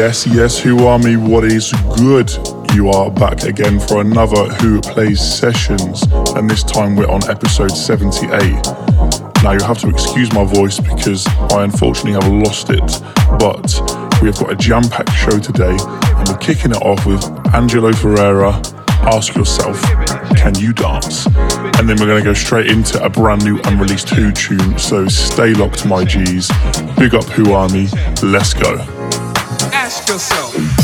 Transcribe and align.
Yes, 0.00 0.26
yes, 0.26 0.58
Who 0.58 0.86
Army? 0.86 1.18
What 1.18 1.44
is 1.44 1.70
good? 1.98 2.32
You 2.72 2.88
are 2.88 3.10
back 3.10 3.42
again 3.42 3.78
for 3.78 4.00
another 4.00 4.46
Who 4.54 4.80
Plays 4.80 5.20
Sessions, 5.20 6.04
and 6.34 6.48
this 6.48 6.62
time 6.62 6.96
we're 6.96 7.10
on 7.10 7.22
episode 7.28 7.72
78. 7.72 8.32
Now 9.44 9.52
you 9.52 9.62
have 9.62 9.76
to 9.80 9.90
excuse 9.90 10.32
my 10.32 10.44
voice 10.44 10.80
because 10.80 11.26
I 11.52 11.64
unfortunately 11.64 12.12
have 12.12 12.32
lost 12.32 12.70
it, 12.70 12.80
but 13.38 13.78
we 14.22 14.28
have 14.28 14.38
got 14.38 14.50
a 14.50 14.56
jam 14.56 14.84
packed 14.84 15.12
show 15.12 15.38
today, 15.38 15.76
and 15.78 16.28
we're 16.30 16.38
kicking 16.38 16.70
it 16.70 16.80
off 16.80 17.04
with 17.04 17.22
Angelo 17.54 17.92
Ferreira. 17.92 18.58
Ask 19.02 19.34
yourself, 19.34 19.82
can 20.34 20.54
you 20.54 20.72
dance? 20.72 21.26
And 21.76 21.86
then 21.86 22.00
we're 22.00 22.06
going 22.06 22.24
to 22.24 22.24
go 22.24 22.32
straight 22.32 22.68
into 22.68 23.04
a 23.04 23.10
brand 23.10 23.44
new 23.44 23.60
unreleased 23.64 24.08
Who 24.08 24.32
tune, 24.32 24.78
so 24.78 25.06
stay 25.08 25.52
locked, 25.52 25.84
my 25.84 26.06
G's. 26.06 26.48
Big 26.96 27.14
up 27.14 27.24
Who 27.24 27.52
Army, 27.52 27.88
let's 28.22 28.54
go. 28.54 28.99
Yourself. 30.10 30.79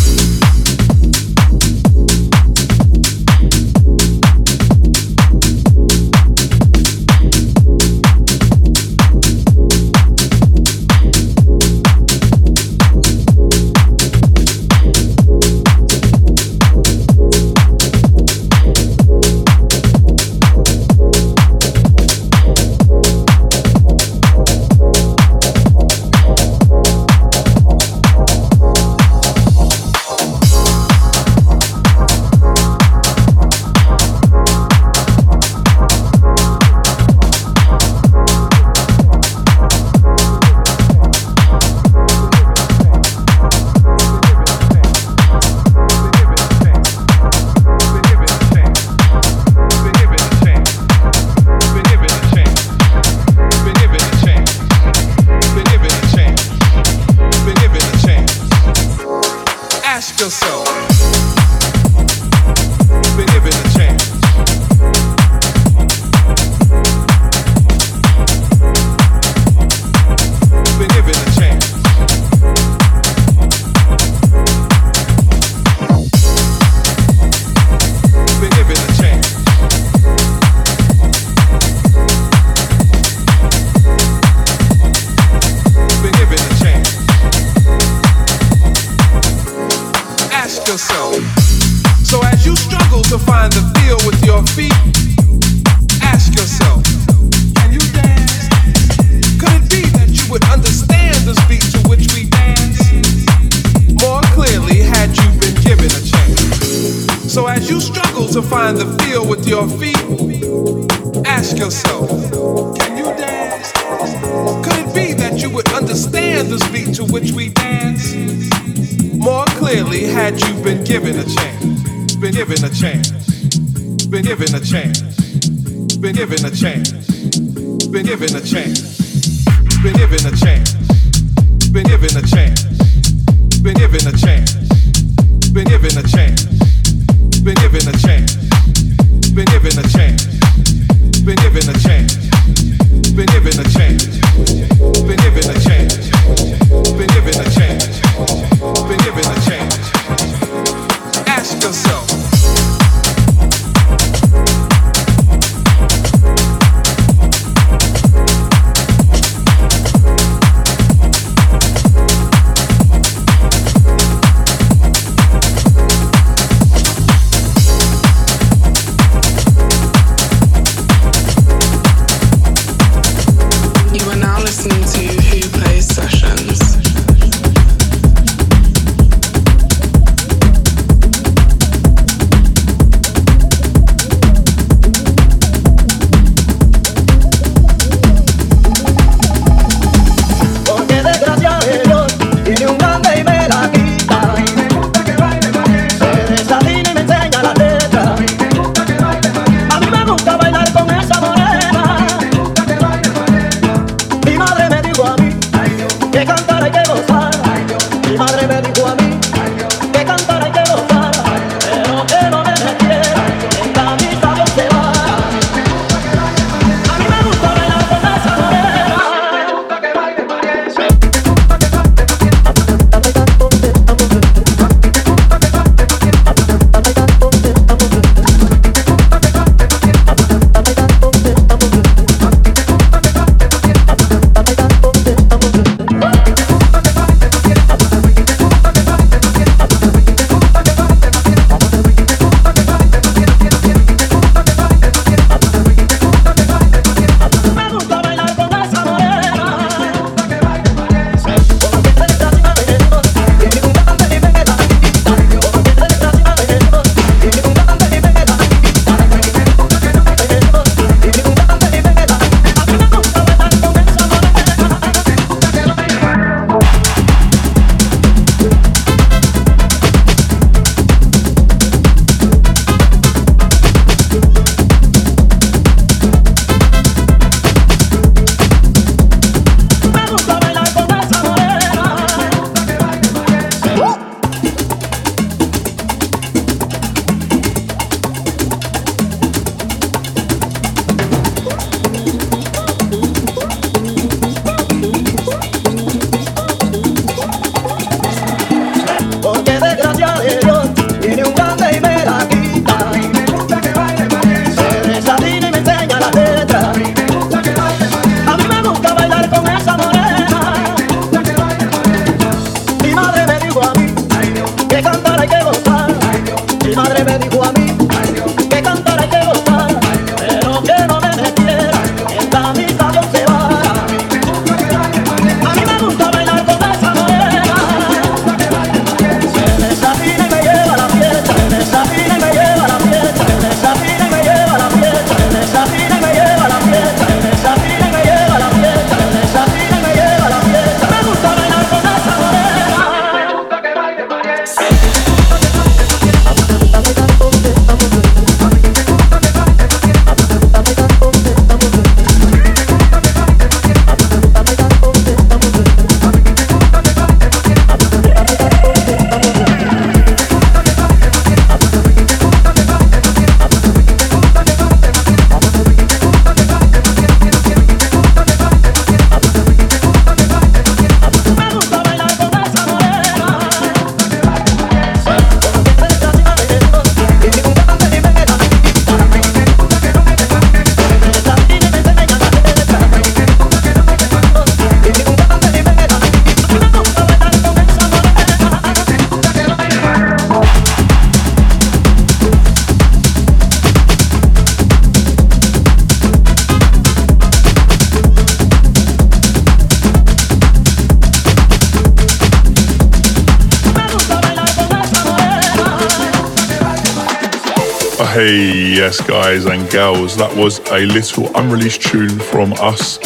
Hey, 408.16 408.72
yes, 408.74 408.98
guys 409.06 409.44
and 409.44 409.68
gals, 409.68 410.16
that 410.16 410.34
was 410.34 410.60
a 410.70 410.86
little 410.86 411.28
unreleased 411.36 411.82
tune 411.82 412.18
from 412.18 412.54
us. 412.54 412.98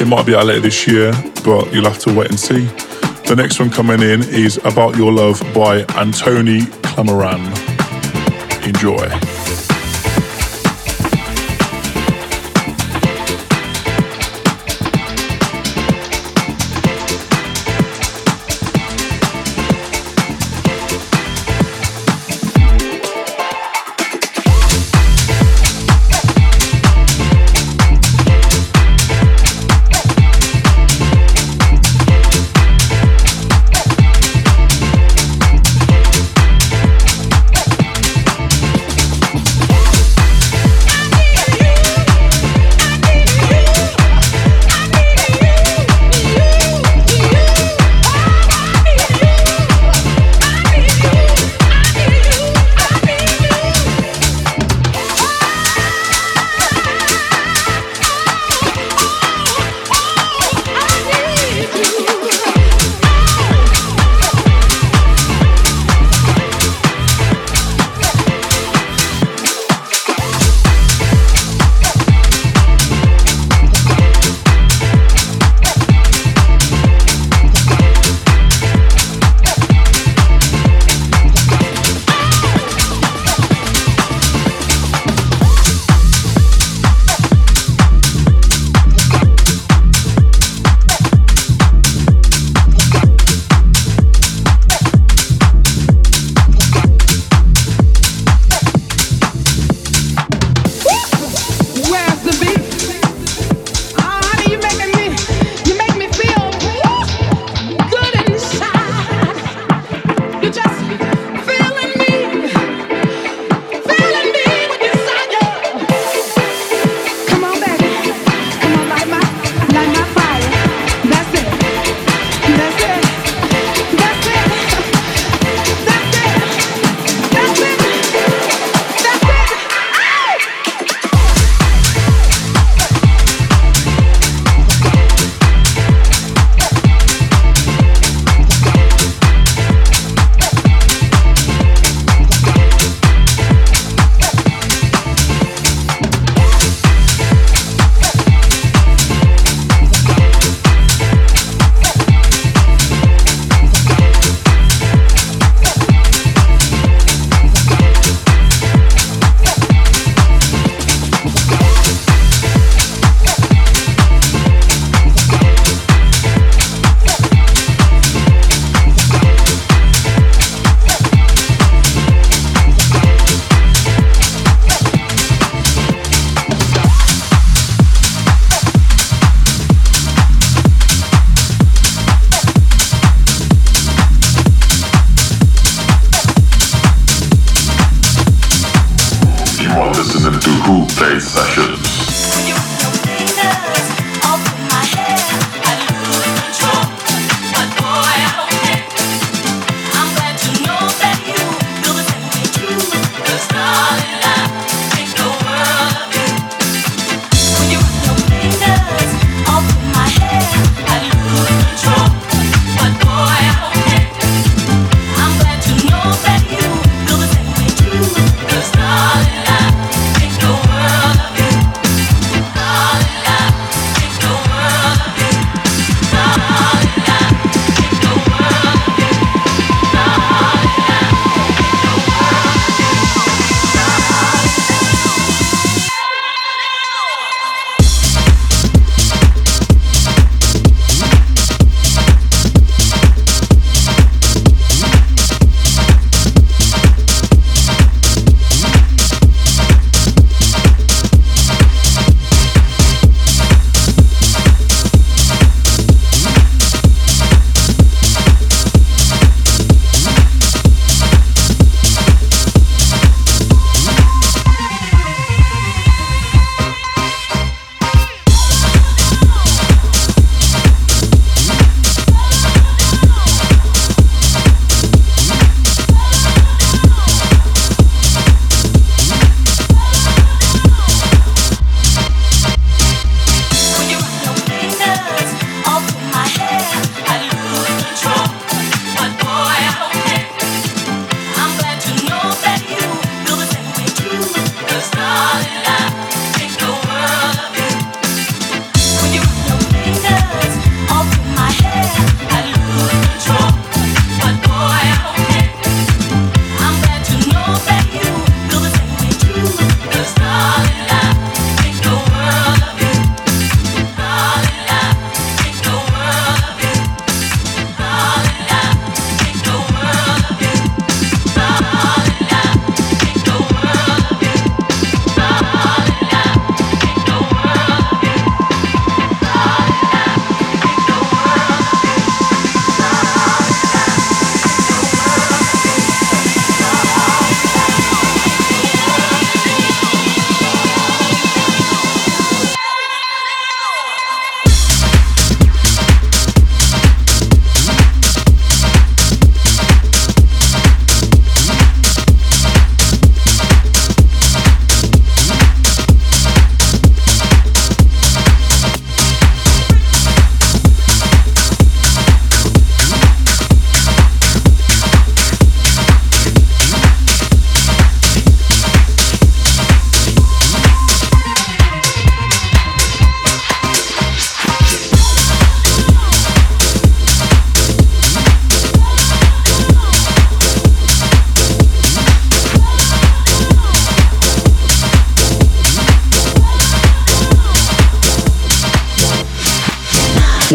It 0.00 0.08
might 0.08 0.26
be 0.26 0.34
out 0.34 0.46
later 0.46 0.62
this 0.62 0.84
year, 0.84 1.12
but 1.44 1.72
you'll 1.72 1.84
have 1.84 2.00
to 2.00 2.12
wait 2.12 2.30
and 2.30 2.40
see. 2.40 2.64
The 3.28 3.36
next 3.36 3.60
one 3.60 3.70
coming 3.70 4.02
in 4.02 4.20
is 4.24 4.56
About 4.64 4.96
Your 4.96 5.12
Love 5.12 5.40
by 5.54 5.84
Antoine 5.94 6.62
Clamaran. 6.82 7.46
Enjoy. 8.66 9.27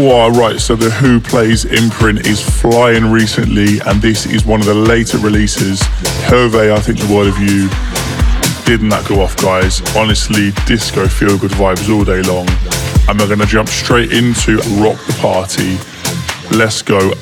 Right. 0.04 0.60
So 0.60 0.76
the 0.76 0.90
Who 0.90 1.22
Plays 1.22 1.64
imprint 1.64 2.28
is 2.28 2.42
flying 2.42 3.06
recently, 3.06 3.80
and 3.86 4.02
this 4.02 4.26
is 4.26 4.46
one 4.46 4.60
of 4.60 4.66
the 4.66 4.74
later 4.74 5.18
releases. 5.18 5.80
Hervé, 6.28 6.72
I 6.72 6.80
think 6.80 7.00
the 7.00 7.14
word 7.14 7.28
of 7.28 7.38
you 7.40 7.70
didn't 8.66 8.90
that 8.90 9.06
go 9.08 9.22
off, 9.22 9.38
guys? 9.38 9.82
Honestly, 9.96 10.52
disco 10.66 11.08
feel 11.08 11.38
good 11.38 11.52
vibes 11.52 11.90
all 11.90 12.04
day 12.04 12.22
long. 12.24 12.48
And 13.08 13.20
we're 13.20 13.28
going 13.28 13.40
to 13.40 13.46
jump 13.46 13.70
straight 13.70 14.12
into 14.12 14.58
Rock 14.82 15.00
the 15.06 15.16
Party. 15.22 15.78
Let's 16.56 16.82
go. 16.82 17.14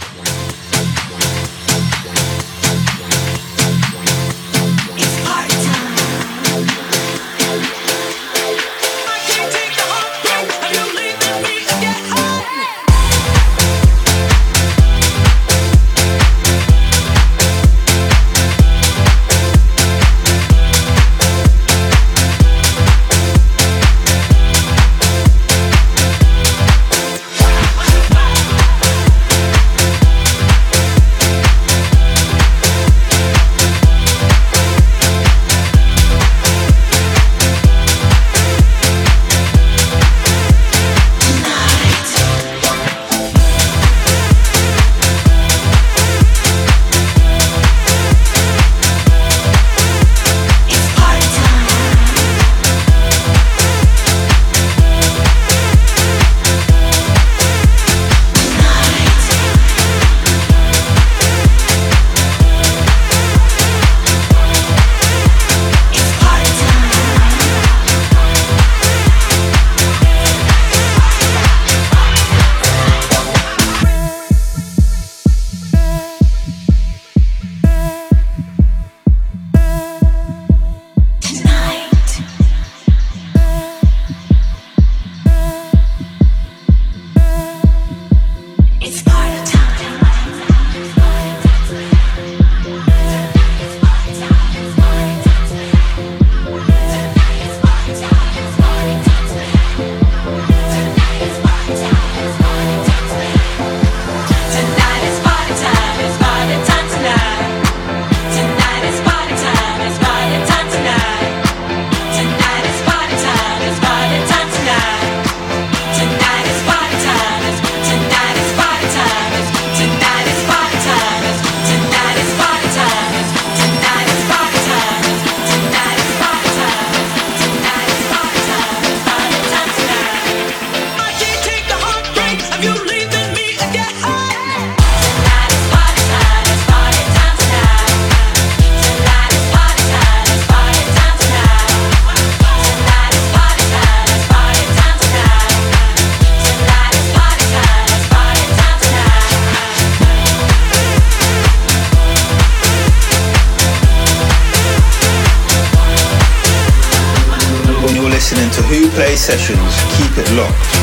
Sessions. 159.21 159.75
Keep 159.97 160.17
it 160.17 160.31
locked. 160.35 160.80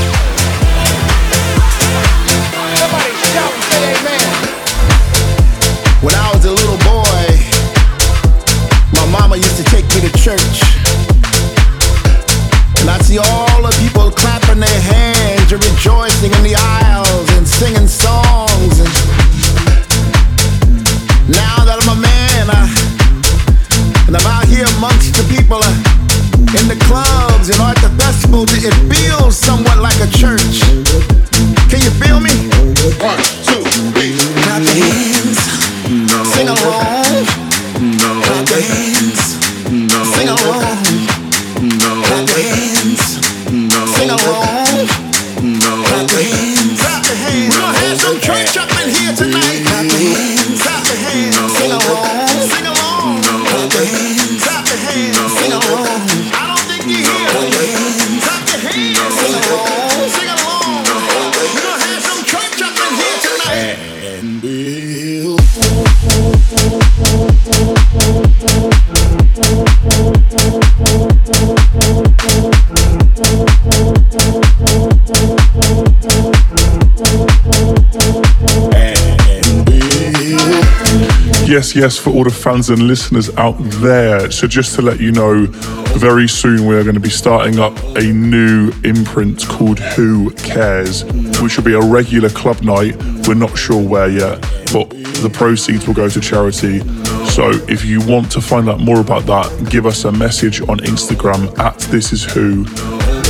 Yes, 81.78 81.96
for 81.96 82.10
all 82.10 82.24
the 82.24 82.30
fans 82.30 82.70
and 82.70 82.88
listeners 82.88 83.30
out 83.36 83.54
there. 83.78 84.32
So, 84.32 84.48
just 84.48 84.74
to 84.74 84.82
let 84.82 84.98
you 84.98 85.12
know, 85.12 85.46
very 85.94 86.26
soon 86.26 86.66
we 86.66 86.74
are 86.74 86.82
going 86.82 86.96
to 86.96 87.00
be 87.00 87.08
starting 87.08 87.60
up 87.60 87.72
a 87.94 88.02
new 88.02 88.72
imprint 88.82 89.46
called 89.46 89.78
Who 89.78 90.32
Cares, 90.32 91.04
which 91.40 91.56
will 91.56 91.62
be 91.62 91.74
a 91.74 91.80
regular 91.80 92.30
club 92.30 92.62
night. 92.62 92.96
We're 93.28 93.34
not 93.34 93.56
sure 93.56 93.80
where 93.80 94.08
yet, 94.08 94.40
but 94.72 94.90
the 95.22 95.30
proceeds 95.32 95.86
will 95.86 95.94
go 95.94 96.08
to 96.08 96.20
charity. 96.20 96.80
So, 97.26 97.50
if 97.68 97.84
you 97.84 98.04
want 98.08 98.32
to 98.32 98.40
find 98.40 98.68
out 98.68 98.80
more 98.80 99.00
about 99.00 99.26
that, 99.26 99.70
give 99.70 99.86
us 99.86 100.04
a 100.04 100.10
message 100.10 100.60
on 100.62 100.78
Instagram 100.78 101.56
at 101.60 101.78
This 101.92 102.12
Is 102.12 102.24
Who, 102.24 102.66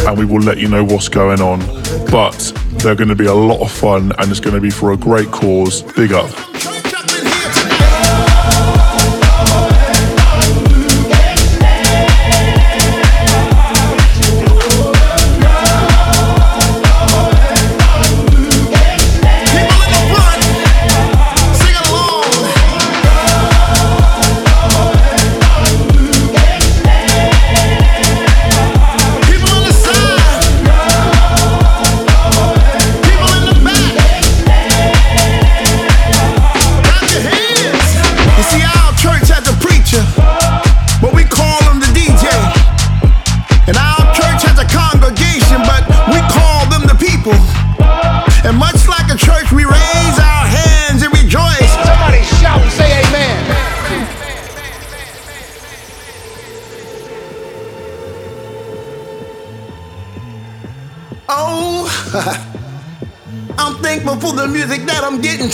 and 0.09 0.19
we 0.19 0.25
will 0.25 0.41
let 0.41 0.57
you 0.57 0.69
know 0.69 0.85
what's 0.85 1.11
going 1.11 1.43
on. 1.43 1.59
But 2.11 2.39
they're 2.79 2.97
going 2.97 3.11
to 3.11 3.15
be 3.15 3.27
a 3.27 3.35
lot 3.35 3.61
of 3.61 3.71
fun, 3.71 4.13
and 4.17 4.31
it's 4.31 4.41
going 4.41 4.55
to 4.55 4.63
be 4.63 4.71
for 4.71 4.93
a 4.93 4.97
great 4.97 5.31
cause. 5.31 5.83
Big 5.83 6.13
up. 6.13 6.48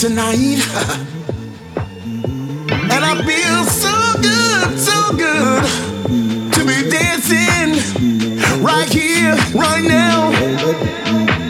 tonight. 0.08 0.60
and 2.92 3.04
I 3.10 3.14
feel 3.24 3.64
so 3.64 3.96
good, 4.20 4.78
so 4.78 5.16
good 5.16 5.64
to 6.52 6.60
be 6.60 6.90
dancing 6.90 7.80
right 8.62 8.90
here, 8.92 9.34
right 9.54 9.82
now 9.82 10.28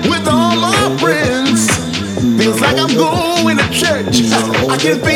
with 0.08 0.28
all 0.28 0.54
my 0.54 0.96
friends. 1.00 1.66
Feels 2.38 2.60
like 2.60 2.78
I'm 2.78 2.94
going 2.96 3.56
to 3.56 3.68
church. 3.72 4.22
I 4.70 4.76
can 4.78 5.00
feel 5.00 5.13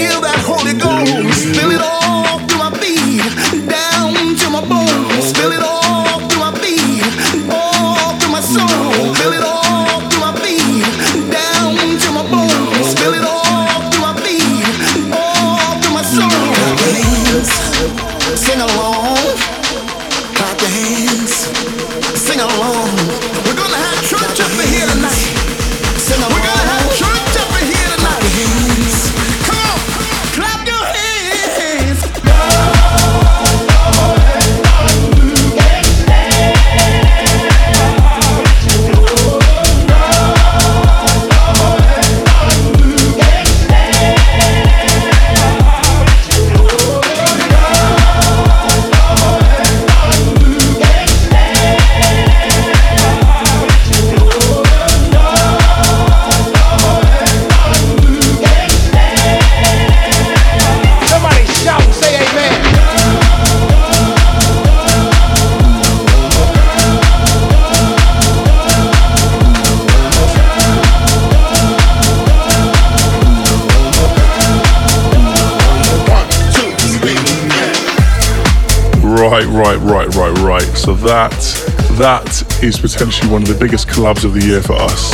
is 82.63 82.79
potentially 82.79 83.31
one 83.31 83.43
of 83.43 83.49
the 83.49 83.59
biggest 83.59 83.89
collabs 83.89 84.25
of 84.25 84.35
the 84.35 84.45
year 84.45 84.61
for 84.61 84.75
us. 84.75 85.11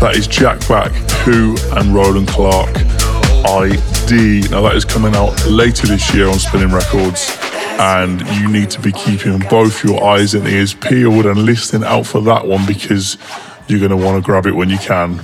That 0.00 0.16
is 0.16 0.26
Jack 0.26 0.66
Back, 0.68 0.92
Who, 1.24 1.56
and 1.72 1.94
Roland 1.94 2.28
Clark. 2.28 2.74
ID. 3.46 4.48
Now 4.50 4.62
that 4.62 4.74
is 4.74 4.84
coming 4.84 5.14
out 5.14 5.46
later 5.46 5.86
this 5.86 6.12
year 6.14 6.28
on 6.28 6.38
Spinnin' 6.38 6.72
Records, 6.72 7.36
and 7.78 8.20
you 8.28 8.48
need 8.48 8.70
to 8.70 8.80
be 8.80 8.92
keeping 8.92 9.38
both 9.50 9.84
your 9.84 10.02
eyes 10.02 10.34
and 10.34 10.46
ears 10.46 10.74
peeled 10.74 11.26
and 11.26 11.44
listening 11.44 11.84
out 11.84 12.06
for 12.06 12.20
that 12.22 12.46
one 12.46 12.66
because 12.66 13.16
you're 13.68 13.78
going 13.78 13.90
to 13.90 13.96
want 13.96 14.22
to 14.22 14.26
grab 14.26 14.46
it 14.46 14.52
when 14.52 14.70
you 14.70 14.78
can. 14.78 15.20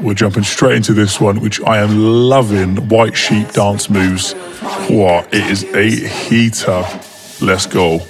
We're 0.00 0.14
jumping 0.14 0.42
straight 0.42 0.76
into 0.76 0.92
this 0.92 1.20
one, 1.20 1.40
which 1.40 1.60
I 1.62 1.78
am 1.78 1.96
loving. 2.28 2.88
White 2.88 3.16
Sheep 3.16 3.48
Dance 3.52 3.88
Moves. 3.88 4.32
What? 4.90 5.32
It 5.32 5.50
is 5.50 5.64
a 5.74 5.88
heater. 5.90 6.84
Let's 7.40 7.66
go. 7.66 8.00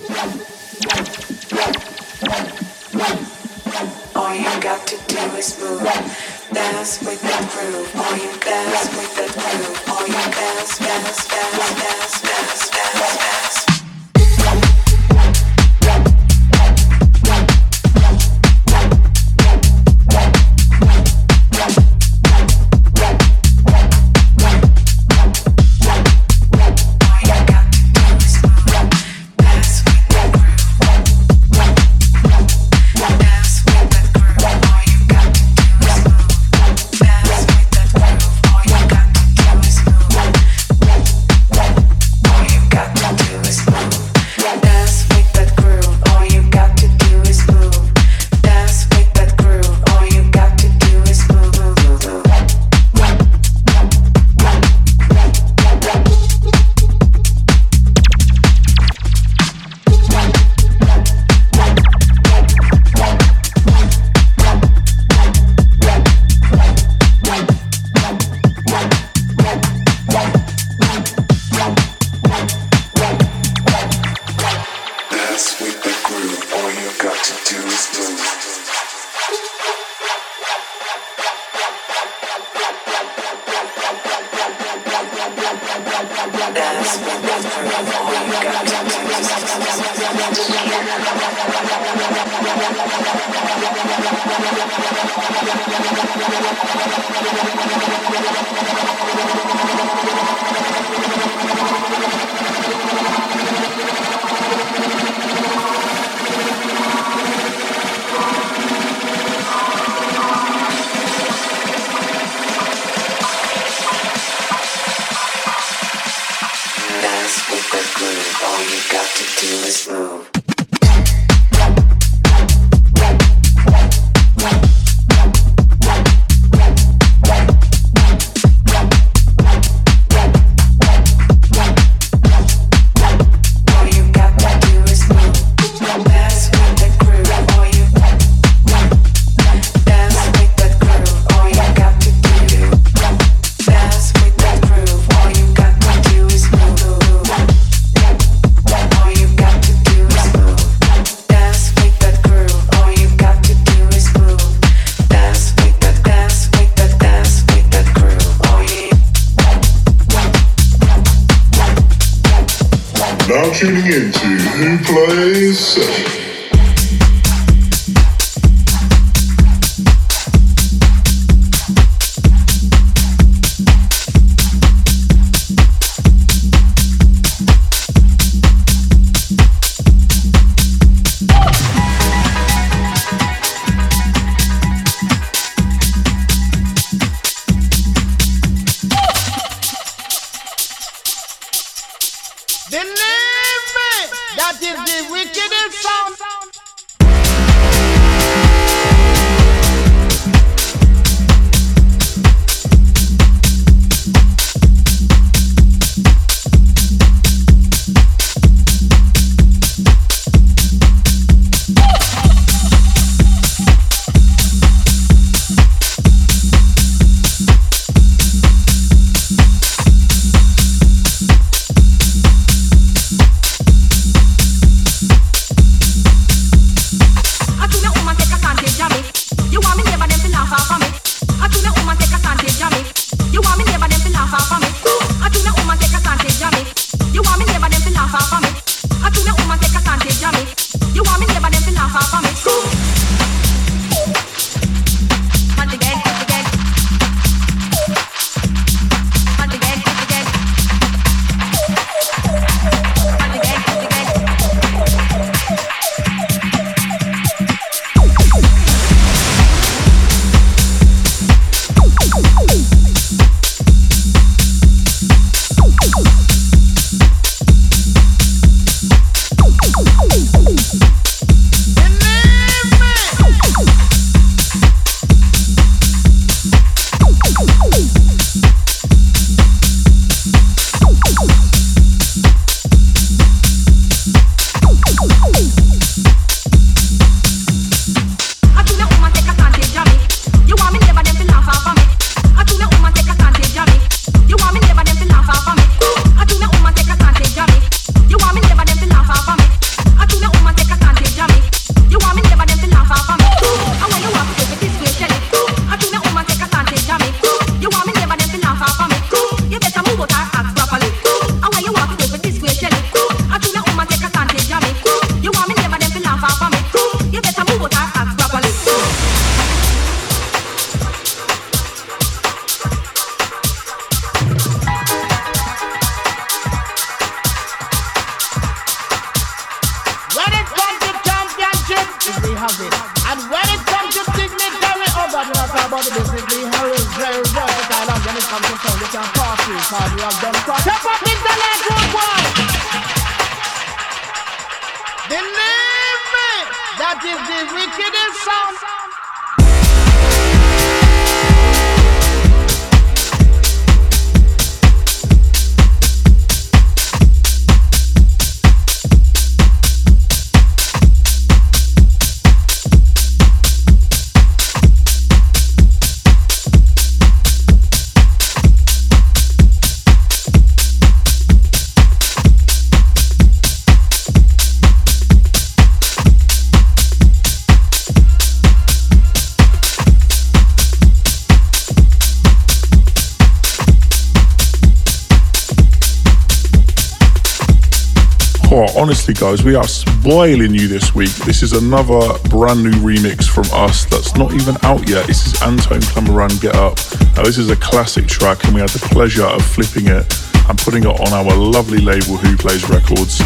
guys. 389.13 389.45
We 389.45 389.55
are 389.55 389.69
spoiling 389.69 390.55
you 390.55 390.67
this 390.67 390.95
week. 390.95 391.13
This 391.27 391.43
is 391.43 391.53
another 391.53 392.17
brand 392.31 392.63
new 392.63 392.73
remix 392.81 393.29
from 393.29 393.45
us 393.53 393.85
that's 393.85 394.17
not 394.17 394.33
even 394.33 394.57
out 394.63 394.89
yet. 394.89 395.07
This 395.07 395.27
is 395.27 395.43
Antoine 395.43 395.81
Clamaran 395.81 396.41
Get 396.41 396.55
Up. 396.55 396.79
Now, 397.15 397.23
this 397.25 397.37
is 397.37 397.51
a 397.51 397.57
classic 397.57 398.07
track, 398.07 398.45
and 398.45 398.55
we 398.55 398.61
had 398.61 398.71
the 398.71 398.79
pleasure 398.89 399.27
of 399.27 399.45
flipping 399.45 399.89
it 399.89 400.07
and 400.49 400.59
putting 400.59 400.85
it 400.85 401.01
on 401.01 401.13
our 401.13 401.37
lovely 401.37 401.79
label, 401.79 402.17
Who 402.17 402.37
Plays 402.39 402.67
Records. 402.71 403.21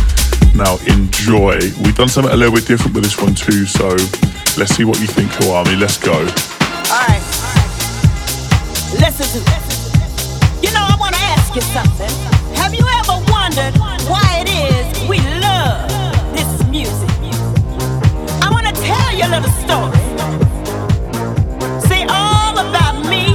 Now, 0.54 0.78
enjoy. 0.88 1.60
We've 1.84 1.94
done 1.94 2.08
something 2.08 2.32
a 2.32 2.36
little 2.36 2.54
bit 2.54 2.66
different 2.66 2.94
with 2.94 3.04
this 3.04 3.20
one, 3.20 3.36
too, 3.36 3.64
so 3.64 3.90
let's 4.58 4.74
see 4.74 4.84
what 4.84 4.98
you 4.98 5.06
think, 5.06 5.30
Kawami. 5.30 5.78
Let's 5.78 5.98
go. 5.98 6.12
All 6.12 7.06
right. 7.06 7.22
Listen, 8.98 9.30
listen. 9.46 9.78
You 10.60 10.72
know, 10.74 10.82
I 10.82 10.96
want 10.98 11.14
to 11.14 11.20
ask 11.22 11.54
you 11.54 11.62
something. 11.62 12.10
Have 12.56 12.74
you 12.74 12.84
ever 12.98 13.22
wondered 13.30 13.78
why? 14.08 14.37
Your 19.18 19.26
little 19.30 19.50
story. 19.50 19.98
Say 21.88 22.06
all 22.08 22.52
about 22.56 23.04
me 23.10 23.34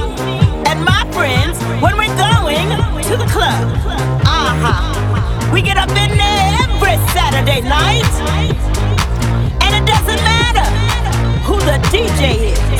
and 0.64 0.82
my 0.82 1.06
friends 1.12 1.58
when 1.82 1.98
we're 1.98 2.16
going 2.16 2.70
to 3.02 3.16
the 3.18 3.26
club. 3.26 3.68
Uh-huh. 4.24 5.52
We 5.52 5.60
get 5.60 5.76
up 5.76 5.90
in 5.90 6.16
there 6.16 6.56
every 6.64 6.96
Saturday 7.12 7.60
night. 7.68 8.14
And 9.60 9.74
it 9.76 9.86
doesn't 9.86 10.24
matter 10.24 10.70
who 11.44 11.60
the 11.60 11.76
DJ 11.92 12.54
is. 12.54 12.73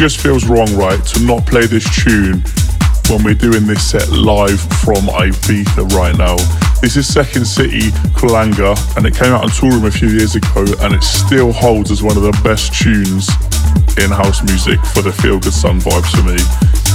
Just 0.00 0.22
feels 0.22 0.46
wrong, 0.46 0.74
right, 0.76 1.04
to 1.04 1.20
not 1.26 1.44
play 1.44 1.66
this 1.66 1.84
tune 2.02 2.42
when 3.10 3.22
we're 3.22 3.34
doing 3.34 3.66
this 3.66 3.90
set 3.90 4.08
live 4.08 4.58
from 4.80 5.04
Ibiza 5.12 5.92
right 5.92 6.16
now. 6.16 6.36
This 6.80 6.96
is 6.96 7.06
Second 7.06 7.44
City 7.44 7.90
Kulanga, 8.16 8.78
and 8.96 9.04
it 9.04 9.14
came 9.14 9.34
out 9.34 9.42
on 9.42 9.50
Toolroom 9.50 9.86
a 9.86 9.90
few 9.90 10.08
years 10.08 10.36
ago, 10.36 10.64
and 10.80 10.94
it 10.94 11.02
still 11.02 11.52
holds 11.52 11.90
as 11.90 12.02
one 12.02 12.16
of 12.16 12.22
the 12.22 12.32
best 12.42 12.72
tunes 12.80 13.28
in 14.02 14.10
house 14.10 14.42
music 14.42 14.80
for 14.86 15.02
the 15.02 15.12
feel 15.12 15.38
good 15.38 15.52
sun 15.52 15.78
vibes 15.78 16.08
for 16.16 16.24
me. 16.24 16.38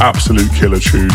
Absolute 0.01 0.51
killer 0.53 0.79
tune. 0.79 1.13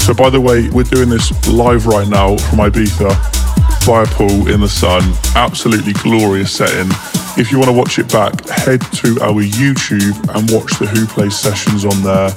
So, 0.00 0.12
by 0.12 0.28
the 0.28 0.42
way, 0.42 0.68
we're 0.68 0.84
doing 0.84 1.08
this 1.08 1.32
live 1.48 1.86
right 1.86 2.06
now 2.06 2.36
from 2.36 2.58
Ibiza 2.58 3.86
by 3.86 4.02
a 4.02 4.06
pool 4.06 4.52
in 4.52 4.60
the 4.60 4.68
sun. 4.68 5.00
Absolutely 5.34 5.94
glorious 5.94 6.54
setting. 6.54 6.92
If 7.36 7.50
you 7.50 7.58
want 7.58 7.68
to 7.68 7.76
watch 7.76 7.98
it 7.98 8.12
back, 8.12 8.48
head 8.48 8.80
to 8.80 9.18
our 9.20 9.42
YouTube 9.42 10.14
and 10.36 10.48
watch 10.52 10.78
the 10.78 10.86
Who 10.86 11.04
Plays 11.04 11.36
sessions 11.36 11.84
on 11.84 12.00
there, 12.02 12.30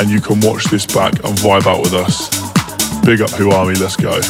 and 0.00 0.10
you 0.10 0.20
can 0.20 0.40
watch 0.40 0.64
this 0.64 0.84
back 0.84 1.12
and 1.22 1.38
vibe 1.38 1.66
out 1.66 1.80
with 1.80 1.94
us. 1.94 2.28
Big 3.04 3.20
up 3.20 3.30
Who 3.30 3.52
Army, 3.52 3.76
let's 3.76 3.94
go. 3.94 4.20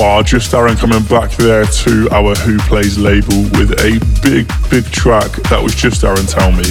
Noir, 0.00 0.22
Drift 0.22 0.54
Aaron 0.54 0.76
coming 0.76 1.02
back 1.12 1.30
there 1.32 1.66
to 1.84 2.08
our 2.10 2.34
Who 2.36 2.56
Plays 2.60 2.96
label 2.96 3.42
with 3.60 3.76
a 3.84 4.00
big, 4.24 4.48
big 4.70 4.90
track 4.90 5.28
that 5.52 5.60
was 5.60 5.74
Just 5.74 6.04
Aaron 6.04 6.24
Tell 6.24 6.50
Me. 6.52 6.64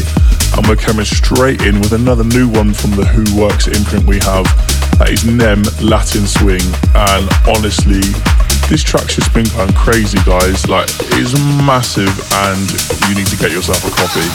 And 0.58 0.66
we're 0.66 0.82
coming 0.82 1.06
straight 1.06 1.62
in 1.62 1.78
with 1.78 1.94
another 1.94 2.24
new 2.24 2.50
one 2.50 2.74
from 2.74 2.98
the 2.98 3.06
Who 3.06 3.22
Works 3.38 3.70
imprint 3.70 4.10
we 4.10 4.18
have. 4.26 4.50
That 4.98 5.14
is 5.14 5.30
Nem 5.30 5.62
Latin 5.78 6.26
Swing. 6.26 6.66
And 6.98 7.30
honestly, 7.46 8.02
this 8.66 8.82
track's 8.82 9.14
just 9.22 9.30
been 9.30 9.46
going 9.54 9.78
crazy, 9.78 10.18
guys. 10.26 10.66
Like, 10.66 10.90
it's 11.22 11.38
massive, 11.62 12.10
and 12.50 12.66
you 13.06 13.14
need 13.14 13.30
to 13.30 13.38
get 13.38 13.54
yourself 13.54 13.86
a 13.86 13.94
copy. 13.94 14.26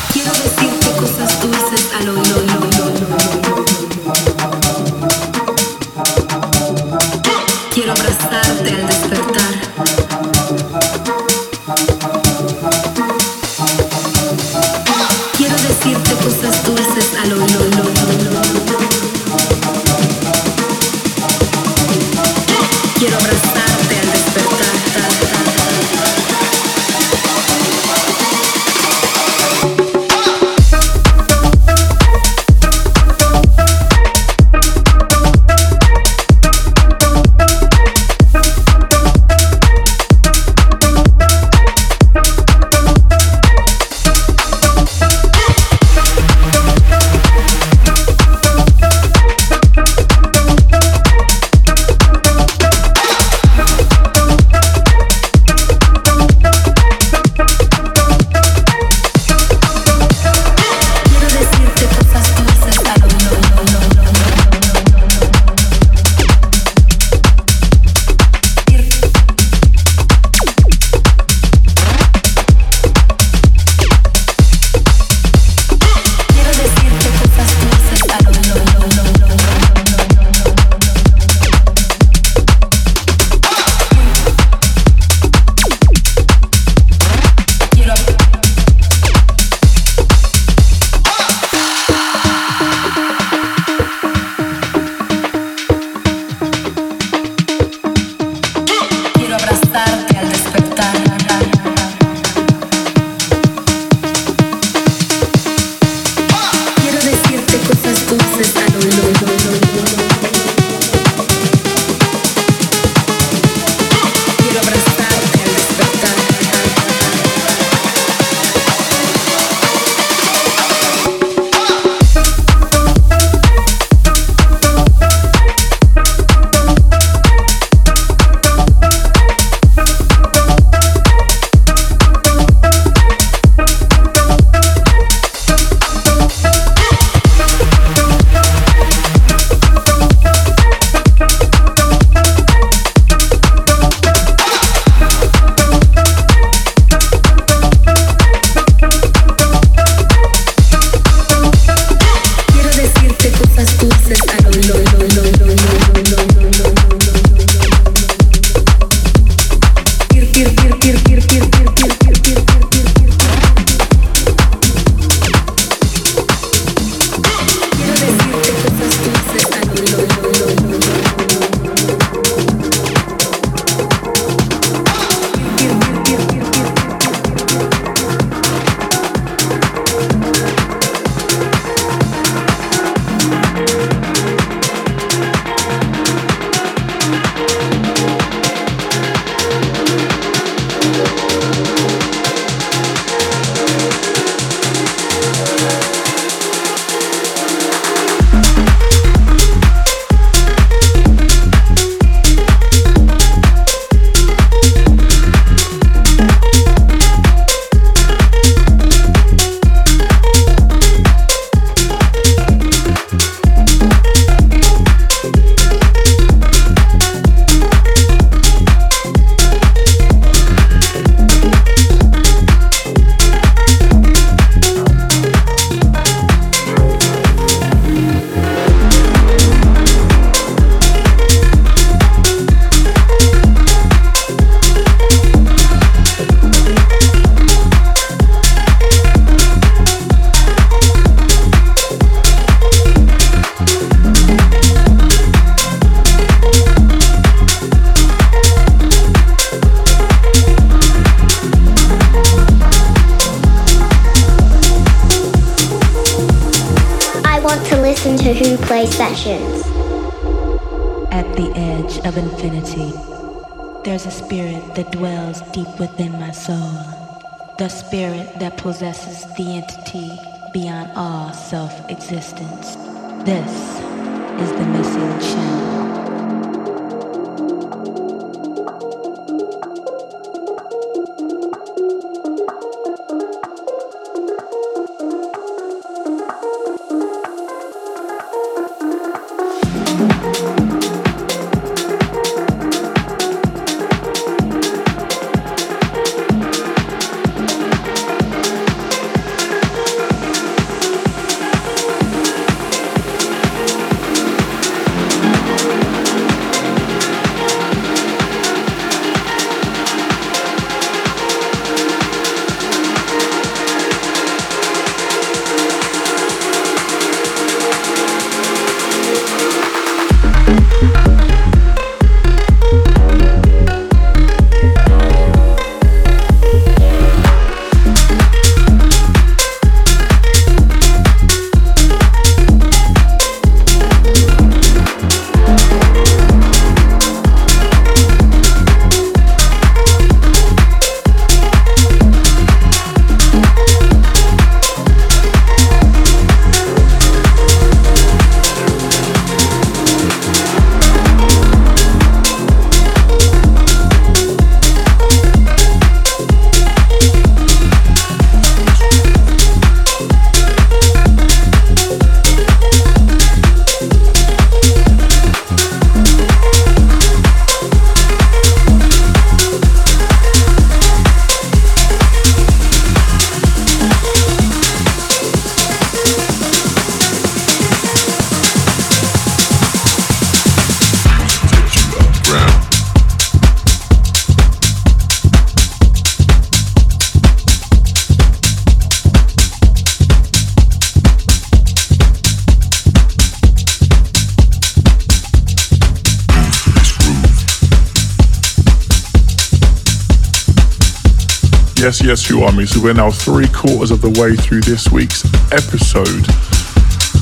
So 402.75 402.83
we're 402.83 402.93
now 402.93 403.13
three 403.13 403.47
quarters 403.55 403.93
of 403.93 404.01
the 404.01 404.11
way 404.19 404.35
through 404.35 404.63
this 404.63 404.91
week's 404.91 405.23
episode. 405.55 406.27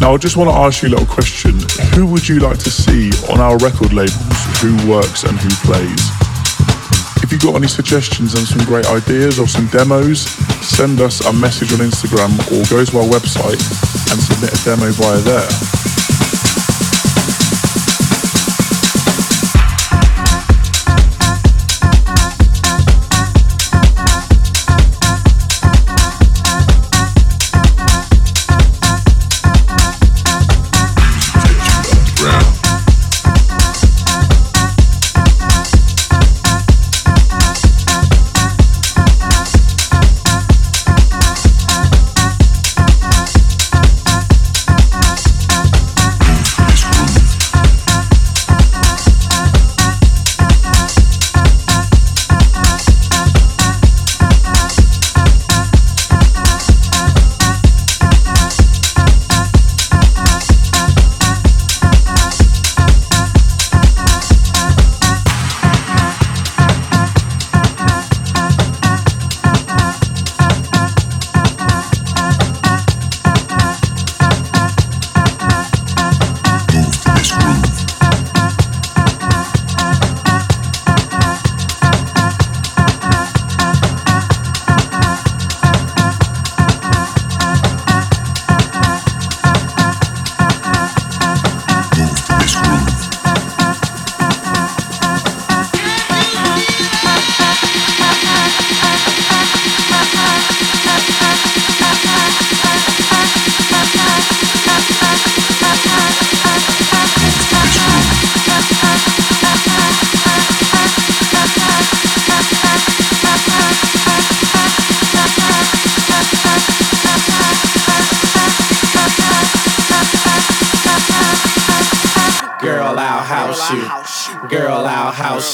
Now, 0.00 0.14
I 0.14 0.16
just 0.16 0.38
want 0.38 0.48
to 0.48 0.56
ask 0.56 0.80
you 0.80 0.88
a 0.88 0.96
little 0.96 1.04
question. 1.04 1.60
Who 1.92 2.06
would 2.06 2.26
you 2.26 2.40
like 2.40 2.56
to 2.60 2.70
see 2.70 3.12
on 3.28 3.38
our 3.38 3.58
record 3.58 3.92
labels? 3.92 4.16
Who 4.64 4.72
works 4.88 5.24
and 5.24 5.36
who 5.36 5.50
plays? 5.68 6.08
If 7.20 7.28
you've 7.32 7.42
got 7.42 7.54
any 7.54 7.68
suggestions 7.68 8.32
and 8.32 8.48
some 8.48 8.64
great 8.64 8.86
ideas 8.86 9.38
or 9.38 9.46
some 9.46 9.66
demos, 9.68 10.24
send 10.64 11.02
us 11.02 11.20
a 11.20 11.32
message 11.34 11.70
on 11.74 11.84
Instagram 11.84 12.32
or 12.48 12.64
go 12.72 12.82
to 12.82 12.98
our 13.04 13.08
website 13.12 13.60
and 14.08 14.16
submit 14.24 14.56
a 14.56 14.64
demo 14.64 14.90
via 14.90 15.20
there. 15.20 15.91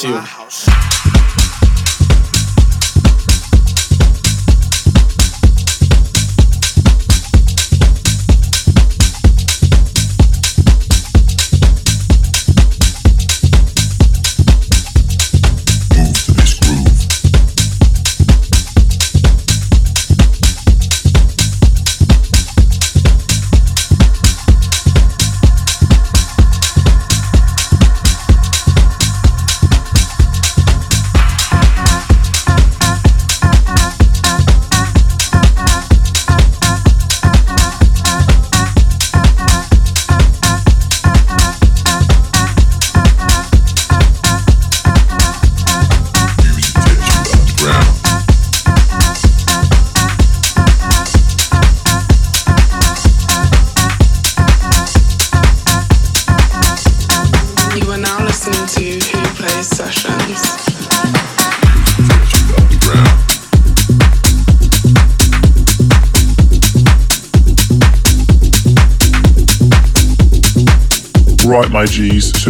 House 0.05 0.38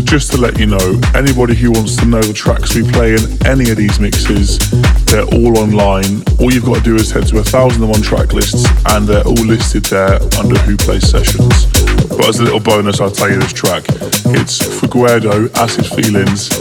just 0.09 0.33
to 0.33 0.39
let 0.39 0.59
you 0.59 0.65
know, 0.65 1.01
anybody 1.15 1.55
who 1.55 1.71
wants 1.71 1.95
to 1.97 2.07
know 2.07 2.23
the 2.23 2.33
tracks 2.33 2.75
we 2.75 2.83
play 2.93 3.13
in 3.13 3.47
any 3.47 3.69
of 3.71 3.77
these 3.77 4.01
mixes, 4.01 4.59
they're 5.05 5.29
all 5.37 5.59
online. 5.59 6.25
All 6.41 6.51
you've 6.51 6.65
got 6.65 6.79
to 6.79 6.83
do 6.83 6.95
is 6.97 7.11
head 7.11 7.27
to 7.27 7.39
a 7.39 7.45
thousand 7.45 7.83
and 7.83 7.91
one 7.91 8.01
track 8.01 8.33
lists, 8.33 8.65
and 8.87 9.07
they're 9.07 9.25
all 9.25 9.35
listed 9.35 9.85
there 9.85 10.19
under 10.39 10.57
Who 10.61 10.79
Plays 10.79 11.09
Sessions. 11.09 11.67
But 12.09 12.27
as 12.27 12.41
a 12.41 12.45
little 12.45 12.61
bonus, 12.61 13.03
I'll 13.03 13.11
tell 13.11 13.29
you 13.31 13.39
this 13.39 13.53
track. 13.53 13.85
It's 14.33 14.59
Figueredo, 14.81 15.55
Acid 15.55 15.87
Feelings, 15.87 16.57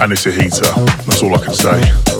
and 0.00 0.12
it's 0.12 0.26
a 0.26 0.30
heater. 0.30 0.70
That's 1.02 1.22
all 1.22 1.34
I 1.34 1.44
can 1.44 1.54
say. 1.54 2.17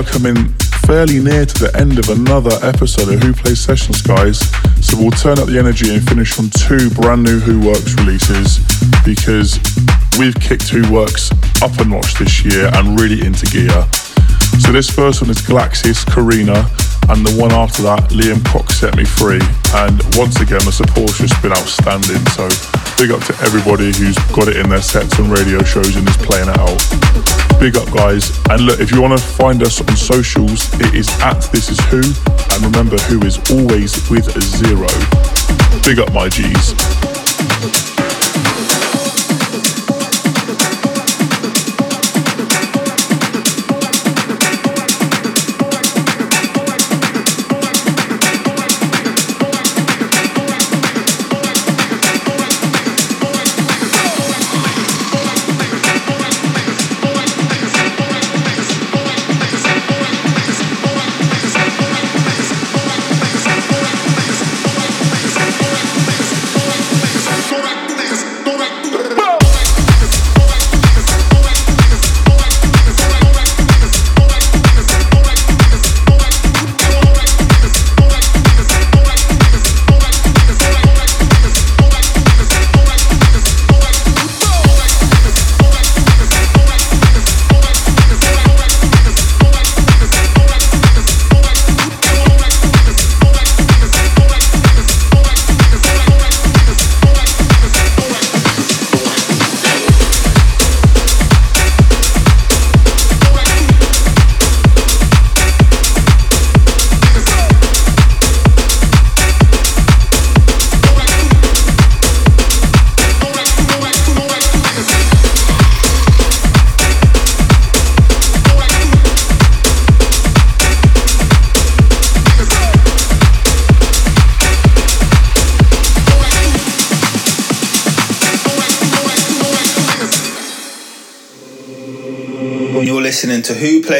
Are 0.00 0.04
coming 0.04 0.48
fairly 0.86 1.20
near 1.20 1.44
to 1.44 1.56
the 1.64 1.70
end 1.76 1.98
of 1.98 2.08
another 2.08 2.56
episode 2.62 3.12
of 3.12 3.20
Who 3.22 3.34
Plays 3.34 3.60
Sessions, 3.60 4.00
guys. 4.00 4.40
So 4.80 4.96
we'll 4.96 5.10
turn 5.10 5.38
up 5.38 5.46
the 5.46 5.58
energy 5.58 5.92
and 5.92 6.00
finish 6.08 6.38
on 6.38 6.48
two 6.48 6.88
brand 6.90 7.22
new 7.22 7.38
Who 7.38 7.60
Works 7.60 7.92
releases 8.00 8.64
because 9.04 9.60
we've 10.16 10.34
kicked 10.40 10.68
Who 10.68 10.80
Works 10.90 11.30
up 11.60 11.76
a 11.80 11.84
notch 11.84 12.16
this 12.16 12.44
year 12.44 12.70
and 12.72 12.98
really 12.98 13.20
into 13.26 13.44
gear. 13.52 13.84
So 14.64 14.72
this 14.72 14.88
first 14.88 15.20
one 15.20 15.28
is 15.28 15.42
Galaxis, 15.44 16.04
Karina, 16.08 16.64
and 17.12 17.26
the 17.26 17.36
one 17.36 17.52
after 17.52 17.82
that, 17.82 18.08
Liam 18.16 18.40
Cox 18.46 18.80
Set 18.80 18.96
Me 18.96 19.04
Free. 19.04 19.42
And 19.84 20.00
once 20.16 20.40
again, 20.40 20.64
the 20.64 20.72
support's 20.72 21.18
just 21.18 21.36
been 21.42 21.52
outstanding. 21.52 22.24
So 22.32 22.48
big 23.00 23.12
up 23.12 23.24
to 23.24 23.32
everybody 23.40 23.86
who's 23.96 24.18
got 24.28 24.46
it 24.46 24.56
in 24.56 24.68
their 24.68 24.82
sets 24.82 25.18
and 25.18 25.30
radio 25.30 25.62
shows 25.62 25.96
and 25.96 26.06
is 26.06 26.16
playing 26.18 26.50
it 26.50 26.58
out. 26.58 27.58
Big 27.58 27.74
up, 27.74 27.90
guys. 27.94 28.38
And 28.50 28.60
look, 28.66 28.78
if 28.78 28.92
you 28.92 29.00
want 29.00 29.18
to 29.18 29.24
find 29.24 29.62
us 29.62 29.80
on 29.80 29.96
socials, 29.96 30.68
it 30.74 30.94
is 30.94 31.08
at 31.20 31.40
This 31.50 31.70
Is 31.70 31.80
Who. 31.86 32.02
And 32.52 32.62
remember, 32.62 32.98
Who 33.04 33.24
is 33.24 33.38
always 33.50 34.10
with 34.10 34.36
a 34.36 34.40
zero. 34.42 34.88
Big 35.82 35.98
up, 35.98 36.12
my 36.12 36.28
G's. 36.28 37.19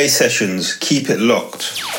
Sessions. 0.09 0.75
Keep 0.77 1.11
it 1.11 1.21
locked. 1.21 1.90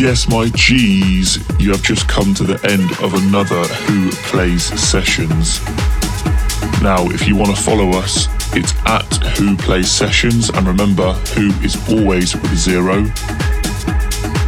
Yes, 0.00 0.30
my 0.30 0.48
G's, 0.54 1.36
you 1.60 1.72
have 1.72 1.82
just 1.82 2.08
come 2.08 2.32
to 2.32 2.42
the 2.42 2.54
end 2.66 2.90
of 3.04 3.12
another 3.12 3.62
Who 3.84 4.10
Plays 4.30 4.64
Sessions. 4.80 5.60
Now, 6.80 7.04
if 7.10 7.28
you 7.28 7.36
want 7.36 7.54
to 7.54 7.62
follow 7.62 7.90
us, 7.90 8.26
it's 8.56 8.72
at 8.86 9.04
Who 9.36 9.58
Plays 9.58 9.90
Sessions, 9.90 10.48
and 10.48 10.66
remember, 10.66 11.12
Who 11.36 11.48
is 11.62 11.76
always 11.90 12.34
with 12.34 12.56
zero. 12.56 13.00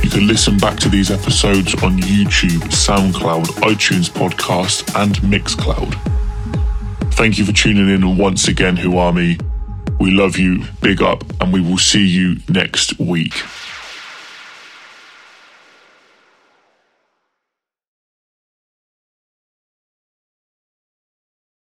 You 0.03 0.09
can 0.09 0.27
listen 0.27 0.57
back 0.57 0.79
to 0.79 0.89
these 0.89 1.11
episodes 1.11 1.75
on 1.83 1.99
YouTube, 1.99 2.63
SoundCloud, 2.73 3.45
iTunes 3.61 4.09
Podcast, 4.09 4.99
and 4.99 5.17
Mixcloud. 5.17 5.93
Thank 7.13 7.37
you 7.37 7.45
for 7.45 7.53
tuning 7.53 7.91
in 7.91 8.17
once 8.17 8.49
again, 8.49 8.79
Who 8.79 8.97
Army. 8.97 9.37
We 10.01 10.13
love 10.13 10.39
you, 10.39 10.65
big 10.81 11.03
up, 11.03 11.25
and 11.43 11.53
we 11.53 11.61
will 11.61 11.77
see 11.77 12.07
you 12.07 12.37
next 12.49 12.99
week. 12.99 13.35